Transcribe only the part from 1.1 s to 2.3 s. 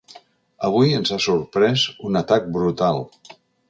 ha sorprès un